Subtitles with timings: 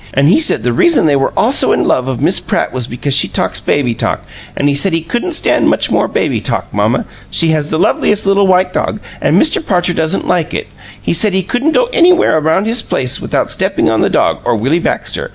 [0.15, 2.87] An' he said the reason they were all so in love of Miss Pratt was
[2.87, 4.25] because she talks baby talk,
[4.57, 6.73] an' he said he couldn't stand much more baby talk.
[6.73, 9.63] Mamma, she has the loveliest little white dog, an' Mr.
[9.63, 10.69] Parcher doesn't like it.
[10.99, 14.55] He said he couldn't go anywhere around the place without steppin' on the dog or
[14.55, 15.29] Willie Baxter.